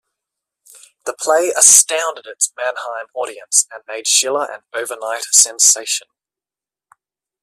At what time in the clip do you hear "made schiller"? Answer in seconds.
3.87-4.51